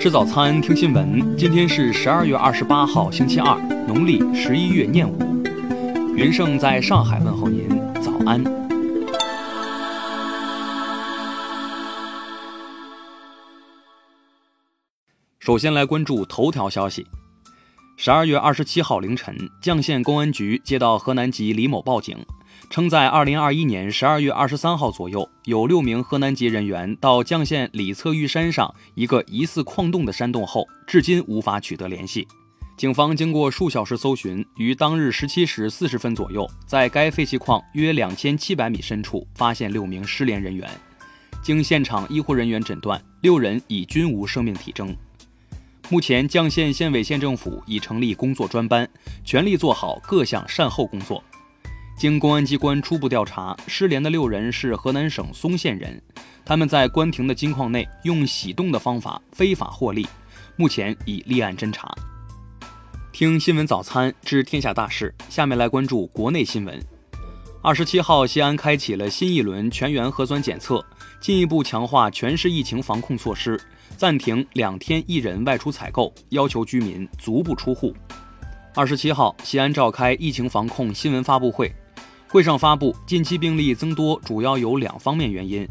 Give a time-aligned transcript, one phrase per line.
[0.00, 1.36] 吃早餐，听新闻。
[1.36, 3.58] 今天是十二月二十八号，星期二，
[3.88, 5.18] 农历十一月廿五。
[6.14, 7.68] 云盛在上海问候您，
[8.00, 8.40] 早安。
[15.40, 17.04] 首先来关注头条消息。
[17.96, 22.16] 十二月二十七号凌晨，绛县公安局接到河南籍李某报警。
[22.70, 32.26] 称在二零二一年十二月二十三号左右，有六名河南籍人员到绛县李策峪山上一个疑似矿洞的山洞后，至今无法取得联系。
[32.76, 40.68] 警方经过数小时搜寻，于当日十七时四十分左右，在该废弃矿约两千七百米深处发现六名失联人员。
[41.42, 44.94] 经现场医护人员诊断，六人已均无生命体征。
[45.88, 48.86] 目前，绛县县委县政府已成立工作专班，
[49.24, 51.24] 全力做好各项善后工作。
[51.98, 56.00] 经公安机关初步调查，失联的六人是河南省嵩县人，
[56.44, 60.06] 他们在关停的金矿内用洗洞的方法非法获利，
[60.54, 61.92] 目前已立案侦查。
[63.10, 66.80] 听新闻早餐知天下大事，下面来关注国内新闻。
[67.62, 70.86] 二十七号，西安开启了新一轮全员核酸检测，
[71.20, 73.60] 进一步强化全市疫情防控措施，
[73.96, 77.92] 暂停两天一人外出采购，要求居民足不出户。
[78.76, 81.74] 二十七号，西安召开疫情防控新闻发布会。
[82.30, 85.66] 会上发布，近期病例增多主要有两方面原因：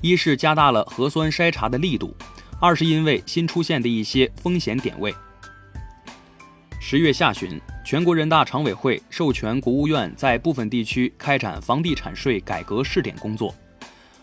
[0.00, 2.14] 一是加大了核酸筛查的力度；
[2.60, 5.12] 二是因为新出现的一些风险点位。
[6.78, 13.52] 十月下旬，全国人大常委会授权国务院在部分地区开展房地产税改革试点工作。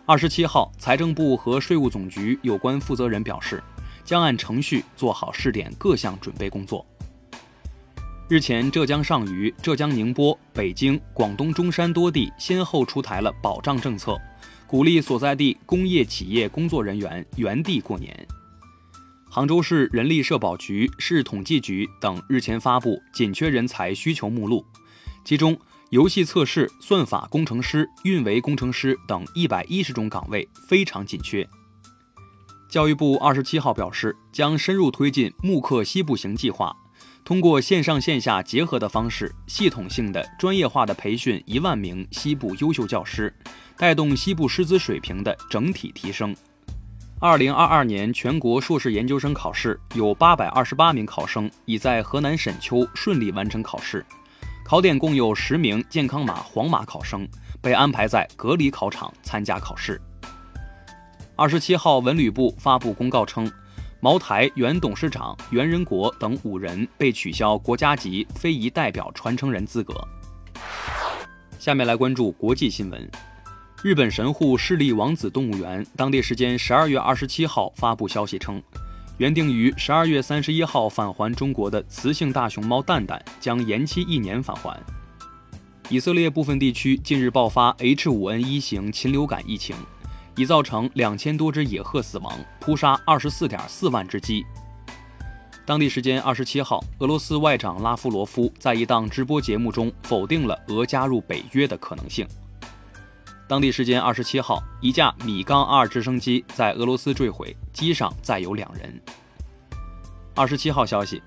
[0.05, 3.61] 二十七号，财政部和税务总局有关负责人表示，
[4.05, 6.85] 将按程序做好试点各项准备工作。
[8.33, 14.19] 日前，浙江上虞、浙江宁波、北京、广东中山多地先后出台了保障政策，
[14.65, 18.27] 鼓励所在地工业企业工作人员原地过年。
[19.29, 24.65] 杭州市人力社保局、市统计局等日前发布紧缺人才需求目录，
[25.23, 25.55] 其中
[25.91, 31.47] 游戏测试、算法工程师、运维工程师等一百一十种岗位非常紧缺。
[32.67, 36.75] 教育部二十七号表示，将深入推进慕课西部行计划。
[37.25, 43.33] 通过线上线下结合的方式，系统性的、专业化的培训一万名西部优秀教师，
[43.77, 46.35] 带动西部师资水平的整体提升。
[47.21, 54.05] 二零二二年全国硕士研究生考试有八百二十八名考生已在河南沈丘顺利完成考试，
[54.65, 57.25] 考点共有十名健康码黄码考生
[57.61, 60.01] 被安排在隔离考场参加考试。
[61.37, 63.49] 二十七号，文旅部发布公告称。
[64.03, 69.95] 茅台原董事长袁仁国等五人被取消国家级非遗代表传承人资格。
[71.57, 73.09] 下面来关注国际新闻。
[73.81, 78.61] 日本神户市立王子动物园当地时间十二月二十七号发布消息称，
[79.19, 84.77] 原定于十二月三十一号返还中国的雌性大熊猫蛋蛋将延期一年返还。
[85.87, 89.73] 以色列部分地区近日爆发 H5N1 型禽流感疫情。
[90.35, 94.45] 已造成两千多只野鹤死亡，扑杀二十四点四万只鸡。
[95.65, 102.27] 当地时间二十七号，俄罗斯外长拉夫罗夫在一档直播节目中否定了俄加入北约的可能性。
[103.47, 109.01] 当地时间二十七号，一架米杠二直升机在俄罗斯坠毁，机上载有两人。
[110.35, 111.21] 二十七号消息，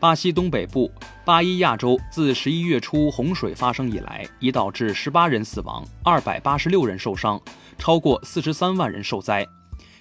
[0.00, 0.90] 巴西东北部
[1.26, 7.38] 巴伊亚州自十一月初洪水发生以来，已导致十八人死亡，二百八十六人受伤。
[7.76, 9.46] 超过四十三万人受灾，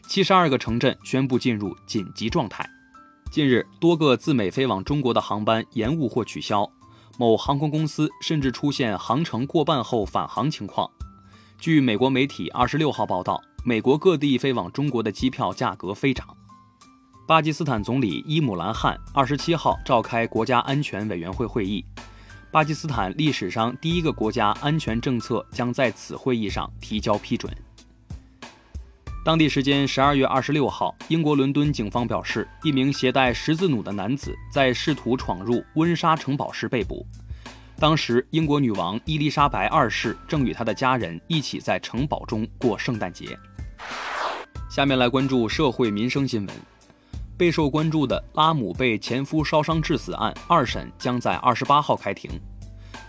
[0.08, 2.66] 七十二个城镇宣布进入紧急状态。
[3.30, 6.66] 近日，多个自美飞往中国的航班延误或取消，
[7.18, 10.90] 某航空公司甚至出现航程过半后返航情况。
[11.60, 16.26] 据美国媒体二十六号报道，美国各地飞往中国的机票价格飞涨。
[17.30, 21.86] 巴基斯坦总理伊姆兰汗二十七号召开国家安全委员会会议。
[22.50, 27.56] 巴基斯坦历史上第一个国家安全政策将在此会议上提交批准。
[29.24, 37.06] 当地时间十二月二十六号，英国伦敦警方表示，一名携带十字弩的男子在试图闯入温莎城堡时被捕。
[37.78, 43.38] 当时，英国女王伊丽莎白二世正与她的家人一起在城堡中过圣诞节。
[44.68, 46.56] 下面来关注社会民生新闻。
[47.40, 52.30] 备受关注的拉姆被前夫烧伤致死案二审将在二十八号开庭。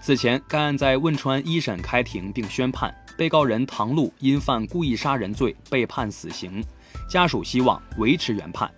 [0.00, 2.94] 此前，该案在汶川一审开庭并宣判。
[3.18, 6.64] 被告人唐璐因犯故意杀人罪被判死刑，
[7.08, 8.70] 家属希望维持原判。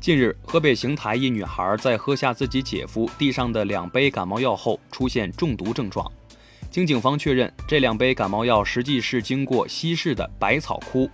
[0.00, 6.08] 近日，河北邢台一女孩在喝下自己姐夫递上的两杯感冒药后出现中毒症状，
[6.70, 11.10] 经警方确认，这两杯感冒药实际是经过稀释的百草枯。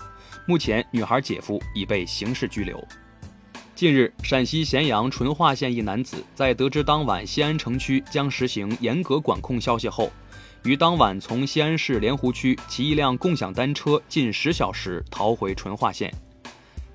[0.47, 2.87] 目前，女孩姐夫已被刑事拘留。
[3.79, 10.11] 近日，陕西咸阳淳化县一男子在得知当晚西安城区将实行严格管控消息后，
[10.65, 16.13] 于当晚从西安市莲湖区骑一辆共享单车近十小时逃回淳化县，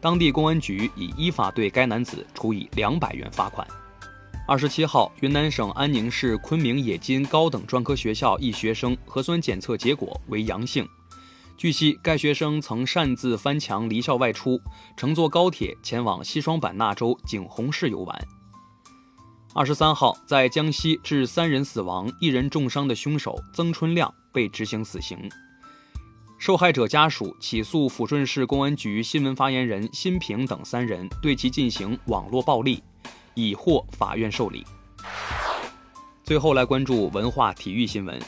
[0.01, 3.65] 当地公安局已依法对该男子处以两百元罚款。
[4.45, 10.85] 二十七号，云南省安宁市昆明冶金高等专科学校一学生核酸检测结果为阳性。
[11.57, 14.59] 据悉，该学生曾擅自翻墙离校外出，
[14.97, 18.27] 乘坐高铁前往西双版纳州景洪市游玩。
[19.53, 25.17] 二十三号，在江西致三人死亡、一人重伤的凶手曾春亮被执行死刑。
[26.37, 32.83] 受害者家属起诉抚顺市公安局新闻发言人辛平等三人，对其进行网络暴力。
[33.35, 34.63] 已获法院受理。
[36.23, 38.21] 最后来关注文化体育新闻。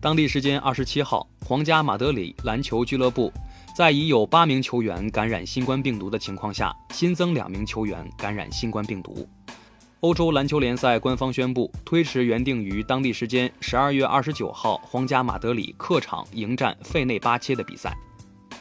[0.00, 3.32] 当地时间二十七号，皇家马德里篮球俱乐部
[3.76, 9.28] 在已有八名球员感染新冠病毒的情况下，新增两名球员感染新冠病毒。
[10.00, 17.92] 欧洲篮球联赛官方宣布推迟原定于当地时间十二月二十九号皇家马德里客场迎战费内巴切的比赛。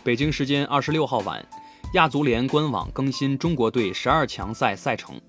[0.04, 1.46] 北京时间二十六号晚，
[1.94, 5.22] 亚足联官网更新中国队十二强赛赛程。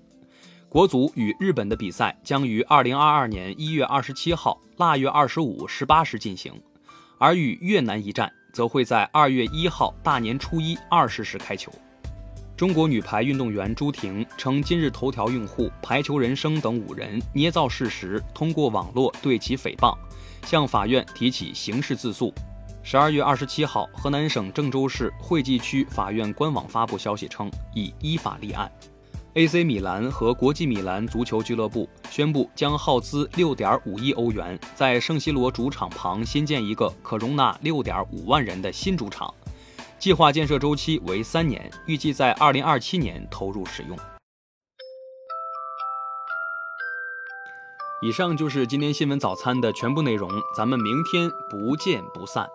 [0.69, 6.53] 国足与日本的比赛将于二零二二年一月二十七号腊月二十五十八时进行，
[7.17, 11.71] 而与越南一战则会在二月一号大年初一二十时开球。
[12.55, 19.97] 中国女排运动员朱婷称，今日头条用户排球人生等五人捏造事实，通过网络对其诽谤，
[20.45, 22.31] 向法院提起刑事自诉。
[22.83, 28.71] 十二月二十七号，河南省郑州市惠济区法院官网发布消息称，已依法立案。
[29.35, 39.31] AC 米兰和国际米兰足球俱乐部宣布，将耗资6.5亿欧元，在圣西罗主场旁新建一个可容纳6.5万人的新主场，
[39.99, 43.95] 计划建设周期为三年，预计在2027年投入使用。
[48.01, 50.27] 以上就是今天新闻早餐的全部内容，
[50.57, 52.49] 咱们明天不见不散。